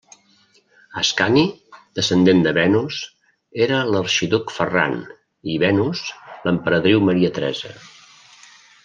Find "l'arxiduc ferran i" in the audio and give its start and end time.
3.89-5.59